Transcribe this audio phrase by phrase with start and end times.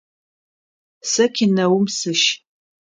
[1.11, 2.21] Сэ кинэум сыщ.